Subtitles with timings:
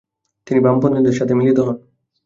[0.47, 1.77] তিনি বামপন্থীদের সাথে মিলিত হন।